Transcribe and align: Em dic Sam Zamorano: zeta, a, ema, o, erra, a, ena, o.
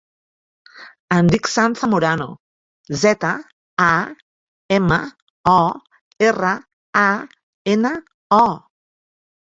Em 1.17 1.27
dic 1.33 1.49
Sam 1.55 1.75
Zamorano: 1.81 2.27
zeta, 3.03 3.35
a, 3.91 3.91
ema, 4.81 5.01
o, 5.55 5.61
erra, 6.33 6.59
a, 7.07 7.09
ena, 7.79 7.97
o. 8.45 8.47